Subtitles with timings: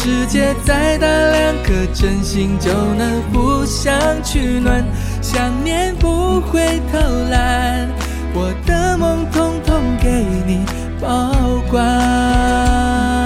[0.00, 4.84] 世界再大，两颗真心就能互相取暖。
[5.20, 7.88] 想念不会偷懒，
[8.32, 10.64] 我的梦统统给你
[11.00, 11.34] 保
[11.68, 13.17] 管。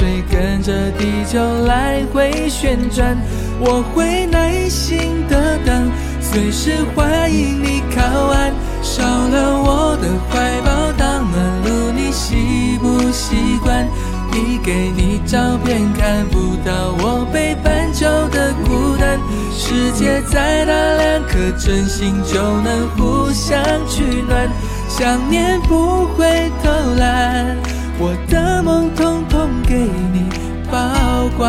[0.00, 3.14] 水跟着地球来回旋转，
[3.60, 5.90] 我会耐心的等，
[6.22, 8.50] 随时欢迎你靠岸。
[8.80, 13.86] 少了我的怀抱当暖炉，你习不习惯？
[14.32, 19.20] 一给你照片看不到我北半球的孤单。
[19.52, 24.48] 世界再大，两颗真心就能互相取暖。
[24.88, 27.69] 想念不会偷懒。
[28.02, 30.24] 我的梦统统给你
[30.70, 31.46] 保管。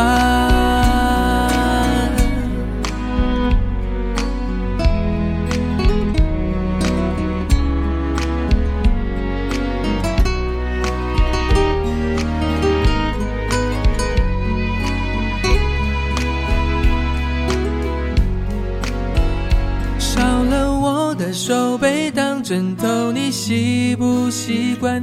[19.98, 25.02] 少了我的手背当枕头，你习不习惯？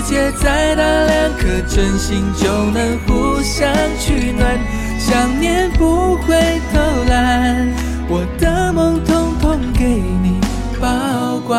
[0.00, 4.58] 世界再大，两颗真心就能互相取暖。
[4.98, 6.34] 想念不会
[6.72, 7.68] 偷懒，
[8.08, 9.84] 我的梦统统给
[10.22, 10.40] 你
[10.80, 11.58] 保管。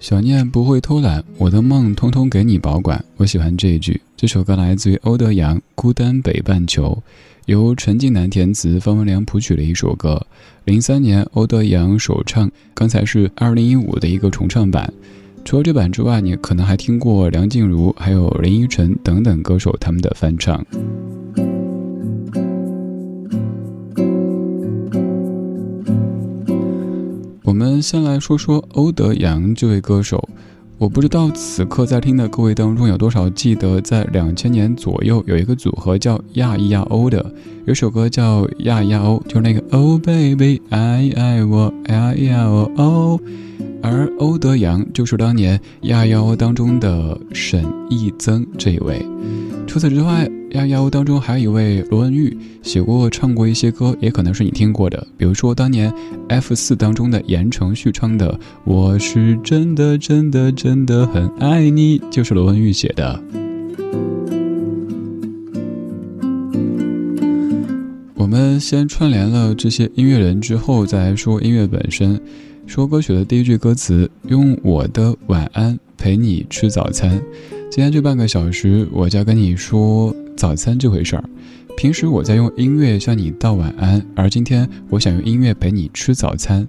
[0.00, 3.04] 想念不会偷懒，我的梦统统给你保管。
[3.18, 4.00] 我喜欢这一句。
[4.16, 7.00] 这首歌来自于欧德阳，《孤单北半球》。
[7.46, 10.26] 由陈近南填词，方文良谱曲的一首歌。
[10.64, 14.90] 零三年，欧德阳首唱，刚才是二零一五的一个重唱版。
[15.44, 20.64] 除了这版之外，你可能还听过梁静茹、还有林依晨等等歌手他们的翻唱。
[27.42, 30.26] 我们先来说说欧德阳这位歌手。
[30.76, 37.24] 我不知道此刻在听的各位当中有多少记得，在两千年左右有一个组合叫亚裔亚欧的，
[37.64, 43.20] 有首歌叫亚亚欧，就是那个 Oh baby，爱爱我，呀呀哦哦。
[43.86, 49.04] 而欧德阳就是当年亚亚欧当中的沈义增这一位。
[49.66, 55.92] 除此之外，亚亚欧当中还有一位罗文玉，写过唱过一些歌，也可能是你听过的，比如说当年
[56.30, 58.32] F 四当中的言承旭唱的
[58.64, 63.22] 《我是真的真的真的很爱你》，就是罗文玉写的。
[68.14, 72.18] 我们先串联了这些音乐人之后，再来说音乐本身。
[72.66, 77.20] 说歌曲的第一句歌词，用我的晚安陪你吃早餐。
[77.70, 81.24] 今天这半个小时，我就要跟你说早餐这回事儿。
[81.76, 86.66] 平时我在用音乐向你道晚安，而今天我想用音乐陪你吃早餐。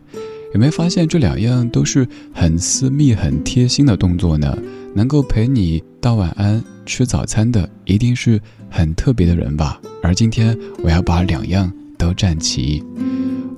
[0.53, 4.57] 有没有发现这两样都是很私密、很贴心的动作呢？
[4.93, 8.39] 能够陪你道晚安、吃早餐的，一定是
[8.69, 9.79] 很特别的人吧？
[10.01, 12.83] 而今天我要把两样都占齐。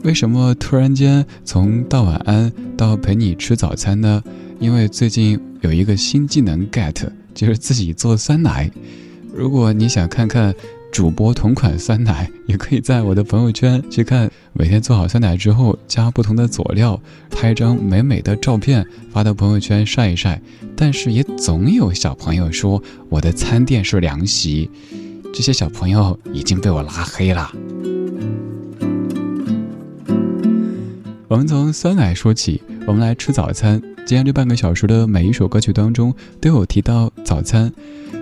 [0.04, 4.24] 为什么突然间从道晚安到陪你吃早餐呢？
[4.60, 7.08] 因为最近有一个新技能 get。
[7.34, 8.68] 就是自己做酸奶，
[9.32, 10.52] 如果你想看看
[10.92, 14.28] 主播同款酸奶，也可以在我的朋友圈去看。
[14.54, 17.00] 每天做好酸奶之后，加不同的佐料，
[17.30, 20.42] 拍一张美美的照片发到朋友圈晒一晒。
[20.76, 24.68] 但是也总有小朋友说我的餐垫是凉席，
[25.32, 27.52] 这些小朋友已经被我拉黑了。
[31.30, 33.82] 我们从酸奶说起，我们来吃早餐。
[34.06, 37.70] 今天这半个小时的每一首歌曲当中都有提到早餐，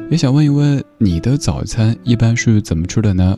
[0.10, 3.38] 也想问一问你的早餐一般是怎么吃的呢？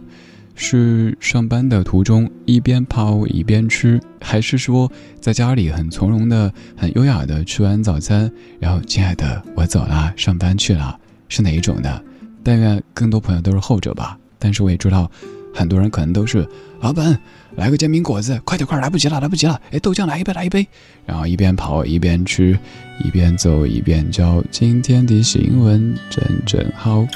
[0.55, 8.31] 是上班的途中一边跑一边吃，还是说在家里很从容的、很优雅的吃完早餐，
[8.61, 10.97] 然后亲爱的我走了，上班去了，
[11.27, 12.01] 是哪一种呢？
[12.41, 14.17] 但愿更多朋友都是后者吧。
[14.39, 15.11] 但是我也知道，
[15.53, 16.47] 很多人可能都是
[16.79, 17.19] 老板。
[17.57, 19.59] 来个煎饼果子，快点快点，来不及了，来不及了！
[19.71, 20.65] 哎，豆浆来一杯，来一杯。
[21.07, 22.57] 然后一边跑一边吃，
[23.03, 24.43] 一边走一边叫。
[24.51, 27.07] 今天的新闻真真好，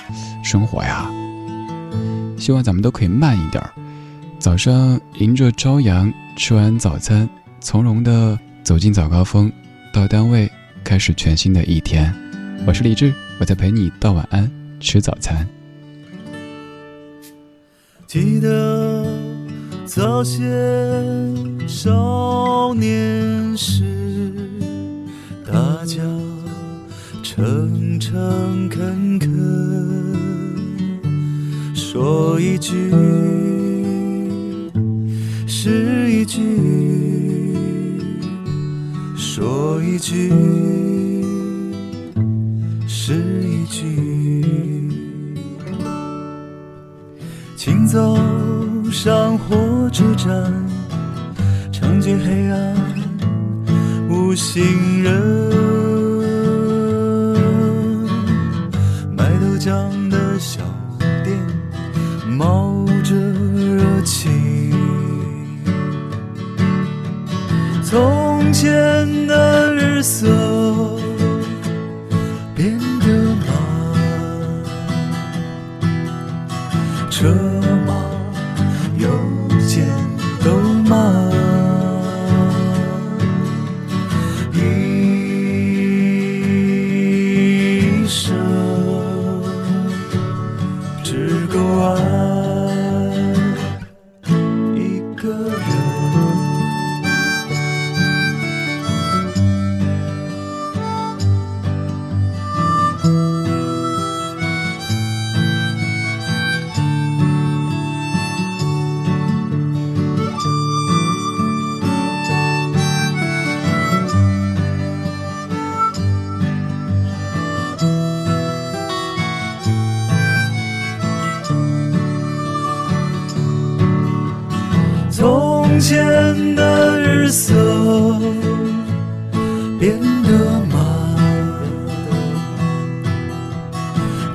[0.43, 1.07] 生活呀，
[2.39, 3.63] 希望咱们都可以慢一点。
[4.39, 7.29] 早上迎着朝阳，吃完早餐，
[7.59, 9.51] 从容的走进早高峰，
[9.93, 10.51] 到单位
[10.83, 12.11] 开始全新的一天。
[12.65, 15.47] 我是李志，我在陪你道晚安，吃早餐。
[18.07, 18.80] 记得。
[19.93, 20.39] 早先
[21.67, 23.83] 少年时，
[25.45, 25.97] 大家
[27.21, 29.29] 诚诚恳恳，
[31.75, 32.89] 说一句
[35.45, 36.39] 是一句，
[39.17, 40.31] 说一句
[42.87, 44.10] 是一句，
[50.23, 50.53] 站，
[51.71, 52.75] 尝尽黑暗，
[54.07, 55.50] 无行人。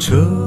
[0.06, 0.46] 车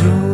[0.00, 0.29] 家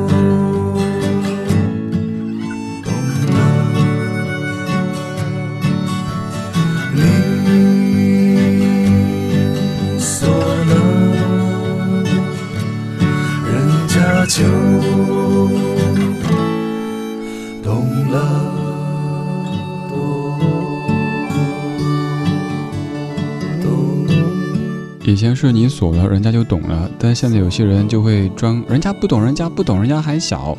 [25.37, 30.57] 是你锁了，人家就懂了，但现在有些人就会装，人家不懂，人家不懂，人家还小。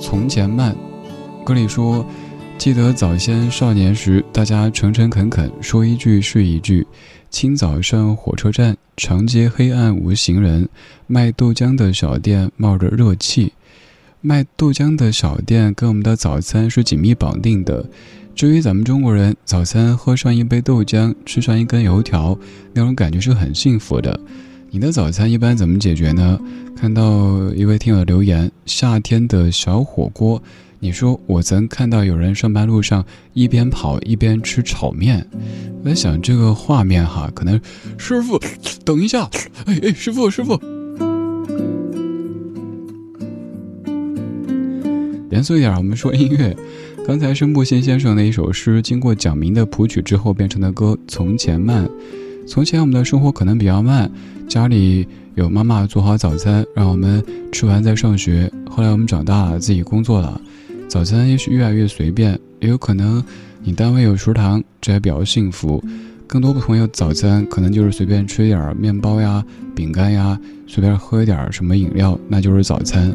[0.00, 0.76] 从前慢，
[1.44, 2.04] 歌里说，
[2.58, 6.86] 记得早先少年时，大家诚诚恳恳，说一句是一句。
[7.30, 10.68] 清早上火车站，长街黑暗无行人，
[11.06, 13.52] 卖豆浆的小店冒着热气。
[14.20, 17.86] 卖豆浆的小店跟我们的早餐是紧密绑定的。
[18.34, 22.36] 至于咱们中国人，早餐喝上一杯豆浆，吃上一根油条，
[22.72, 24.18] 那种感觉是很幸福的。
[24.70, 26.40] 你的早餐一般怎么解决呢？
[26.74, 30.42] 看到一位听友留言：夏天的小火锅。
[30.80, 35.24] 你说我曾看到有人上班路上一边跑一边吃炒面，
[35.84, 37.60] 我在想这个画面哈，可能
[37.96, 38.40] 师傅
[38.84, 39.30] 等一下，
[39.66, 40.58] 哎哎，师傅师傅。
[45.30, 46.56] 严肃一点，我们说音乐。
[47.04, 51.84] 刚才是木心先生的一首诗，经过蒋明的谱曲之后变成的歌《从前慢》。
[52.46, 54.08] 从前我们的生活可能比较慢，
[54.48, 58.50] 家里有妈妈做好早餐，让我们吃完再上学。
[58.70, 60.40] 后来我们长大了，自己工作了，
[60.86, 63.22] 早餐也许越来越随便，也有可能
[63.64, 65.82] 你单位有食堂，这还比较幸福。
[66.28, 69.44] 更多朋友早餐可能就是随便吃一点面包呀、
[69.74, 73.12] 饼干呀，随便喝一点什么饮料，那就是早餐。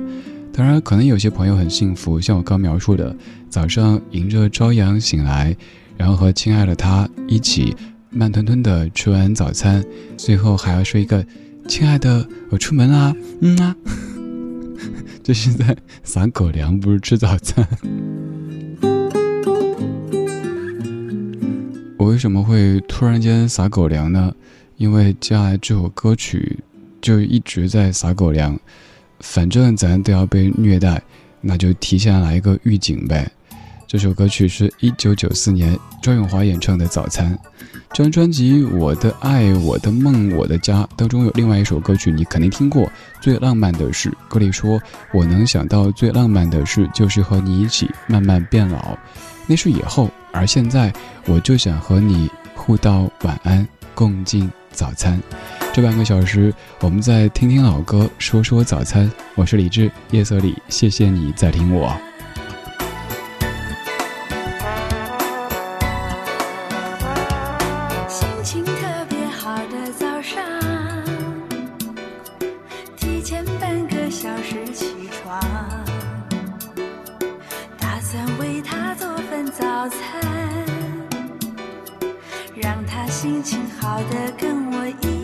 [0.57, 3.15] 当然，可能有些朋友很幸福，像我刚描述的，
[3.47, 5.55] 早上迎着朝阳醒来，
[5.95, 7.75] 然后和亲爱的他一起
[8.09, 9.85] 慢吞吞的吃完早餐，
[10.17, 11.23] 最后还要说一个
[11.69, 13.75] “亲爱的，我出门啦”，嗯啊，
[15.21, 17.63] 这是在撒狗粮，不是吃早餐。
[21.99, 24.33] 我为什么会突然间撒狗粮呢？
[24.77, 26.57] 因为接下来这首歌曲
[26.99, 28.59] 就一直在撒狗粮。
[29.19, 31.01] 反正咱都要被虐待，
[31.41, 33.29] 那就提前来一个预警呗。
[33.87, 37.33] 这首歌曲是一九九四年周永华演唱的《早餐》。
[37.93, 42.85] 这张专辑《我的爱我的梦我的家》当中有另外一首歌曲，你肯定听过，
[43.21, 44.09] 《最浪漫的事》。
[44.27, 44.81] 歌里说
[45.13, 48.97] ：“我能想到最浪漫的事，就是和你一起慢慢变老。
[49.45, 50.91] 那是以后，而现在，
[51.25, 55.19] 我就想和你互道晚安，共进早餐。”
[55.73, 59.11] 这半个小时，我们再听听老歌，说说早餐。
[59.35, 61.95] 我是李志，夜色里，谢谢你在听我。
[83.19, 85.16] 心情好的跟我一样。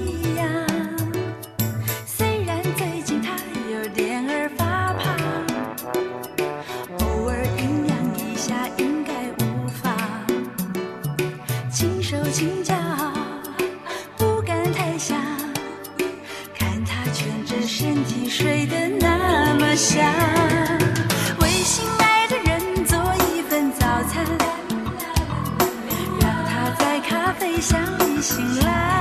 [28.64, 28.93] 里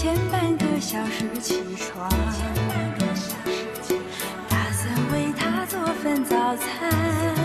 [0.00, 2.08] 前半个小时起床
[4.48, 7.37] 打算为他做份早餐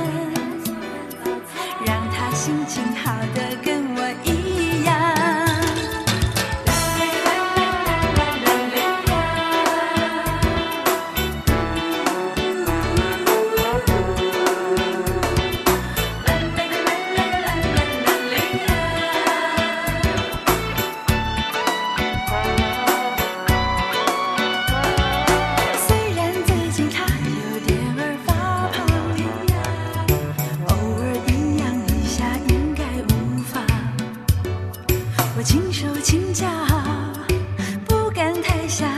[37.86, 38.90] 不敢太想，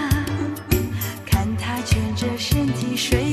[1.26, 3.25] 看他蜷着身体睡。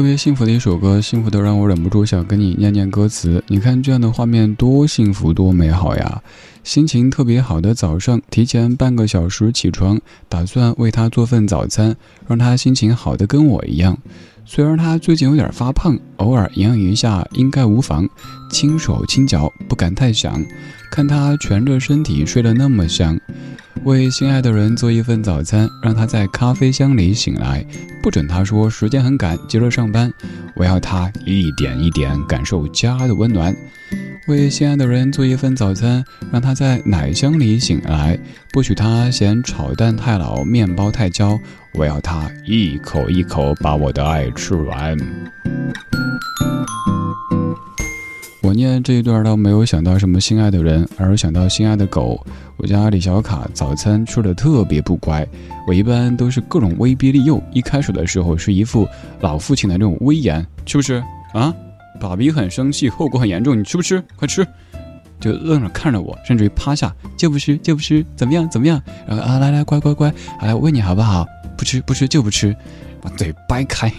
[0.00, 3.44] 特别幸福的一首歌，幸福的让我忍不住想跟你念念歌词。
[3.48, 6.22] 你看这样的画面多幸福多美好呀！
[6.64, 11.94] 心情特别好的早上，提前半个小时起床，打算为他做份早餐，
[12.26, 13.98] 让他心情好的跟我一样。
[14.52, 18.04] 虽然他最近有点发胖，偶尔营养一下应该无妨。
[18.50, 20.44] 轻手轻脚，不敢太想。
[20.90, 23.16] 看他蜷着身体睡得那么香，
[23.84, 27.64] 为心爱的人做一份早餐，让他在咖啡香里醒来。
[28.02, 30.12] 不准他说时间很赶，急着上班。
[30.56, 33.54] 我要他一点一点感受家的温暖。
[34.26, 38.18] 为心爱的人做一份早餐，让他在奶香里醒来。
[38.52, 41.38] 不许他嫌炒蛋太老，面包太焦。
[41.74, 44.96] 我要他一口一口把我的爱吃完。
[48.42, 52.24] 我念这一段倒没有想到什么心爱的人，而是想到心爱的狗。
[52.56, 55.26] 我家李小卡早餐吃的特别不乖，
[55.66, 57.40] 我一般都是各种威逼利诱。
[57.52, 58.86] 一开始的时候是一副
[59.20, 61.02] 老父亲的那种威严，吃不吃
[61.32, 61.54] 啊？
[62.00, 64.02] 爸比很生气，后果很严重，你吃不吃？
[64.16, 64.46] 快吃！
[65.20, 68.82] 就愣着看着我，甚至于趴下，就不吃就不吃，怎么样怎么样？
[69.06, 71.26] 然后啊来来乖乖乖，来喂你好不好？
[71.56, 72.56] 不吃不吃就不吃，
[73.02, 73.92] 把嘴掰开，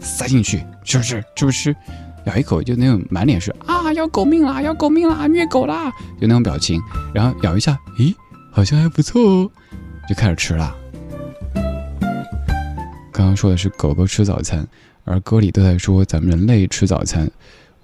[0.00, 1.74] 塞进去，吃不吃吃不吃？
[2.26, 6.80] 咬一口就那种满脸是啊要狗命啦要狗命啦虐狗啦，就那种表情，
[7.14, 8.14] 然后咬一下，咦
[8.50, 9.50] 好像还不错哦，
[10.08, 10.74] 就开始吃了。
[13.12, 14.66] 刚刚说的是狗狗吃早餐，
[15.04, 17.30] 而歌里都在说咱们人类吃早餐。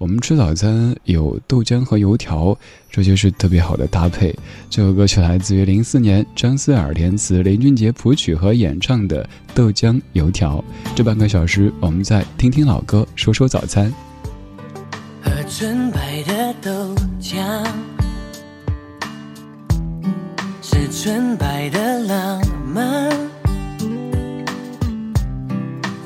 [0.01, 2.57] 我们吃早餐有豆浆和油条，
[2.89, 4.35] 这就是特别好的搭配。
[4.67, 10.57] 这首歌曲来自于零四年张思尔填词、林俊杰谱曲和演唱的《豆浆油条》。
[10.95, 13.93] 这半个小时，我们再听听老歌，说说早餐。
[15.21, 17.63] 喝纯白的豆浆，
[20.63, 22.41] 是纯白的浪
[22.73, 23.07] 漫。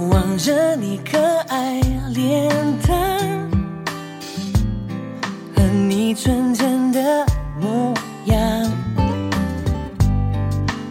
[0.10, 1.80] 望着你可爱
[2.14, 2.52] 脸
[2.86, 3.50] 蛋
[5.88, 7.00] 你纯真的
[7.62, 7.94] 模
[8.26, 8.38] 样，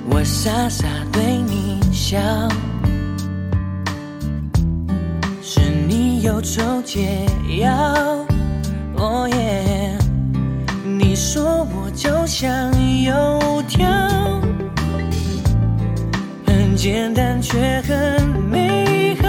[0.08, 2.16] 我傻傻对你笑。
[5.42, 7.26] 是你忧愁解
[7.58, 7.74] 药，
[8.96, 9.98] 哦耶！
[10.84, 12.70] 你说我就像
[13.02, 13.84] 油条，
[16.46, 19.28] 很简单却很美好。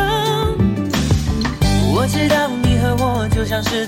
[1.92, 3.88] 我知道你和我就像是，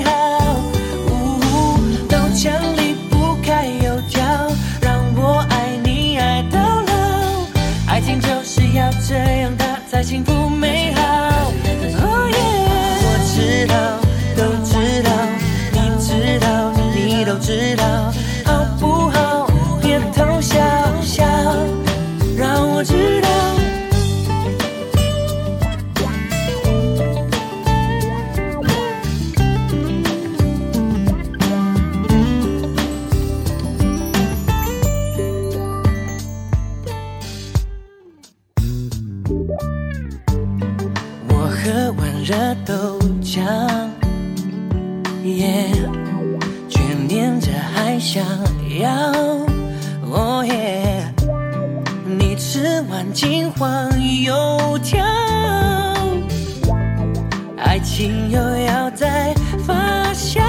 [42.23, 43.41] 热豆浆，
[45.23, 45.71] 耶，
[46.69, 48.23] 却念着还想
[48.79, 48.91] 要，
[50.03, 51.03] 哦耶，
[52.05, 53.89] 你吃完金黄
[54.21, 55.03] 油条，
[57.57, 59.33] 爱情又要再
[59.65, 60.41] 发酵。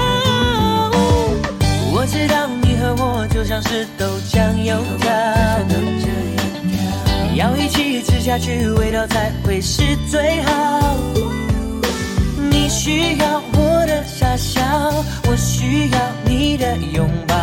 [1.91, 5.11] 我知道你和我就像是豆浆油条，
[7.35, 10.51] 要一起吃下去，味道才会是最好。
[12.85, 14.61] 你需要我的傻笑，
[15.29, 17.33] 我需要你的拥抱。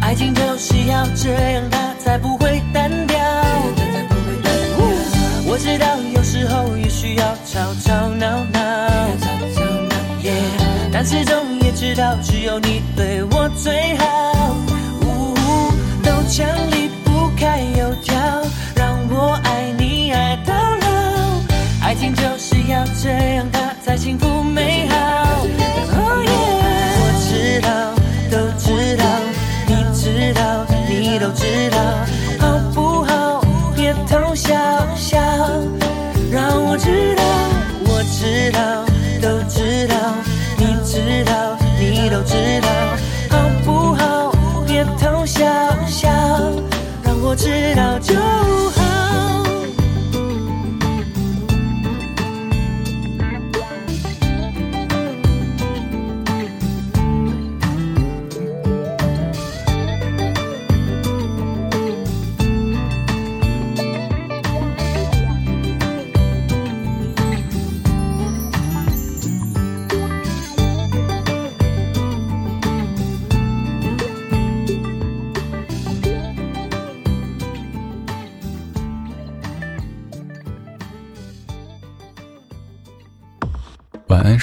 [0.00, 3.18] 爱情就是要这样，它才不会单调。
[5.44, 8.60] 我知道有时候也需要吵吵闹闹
[10.92, 14.56] 但始终也知道只有你对我最好。
[15.02, 15.34] 呜
[16.04, 18.16] 豆浆离不开油条，
[18.76, 21.42] 让我爱你爱到老。
[21.82, 24.96] 爱情就是要这样，它在幸福美好。
[25.92, 26.32] Oh yeah，
[27.00, 27.68] 我知道，
[28.30, 29.04] 都知道，
[29.66, 31.78] 你知道，你都知道，
[32.38, 33.44] 好不好？
[33.76, 34.54] 别偷笑
[34.96, 35.20] 笑，
[36.32, 37.22] 让我知道，
[37.84, 38.86] 我知道，
[39.20, 39.94] 都知道，
[40.56, 42.68] 你知道，你都知道，
[43.36, 44.32] 好不好？
[44.66, 45.44] 别偷笑
[45.86, 46.08] 笑，
[47.02, 48.14] 让我知道就